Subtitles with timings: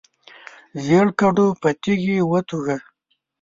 [0.83, 2.77] ژیړ کډو په تیږي وتوږه.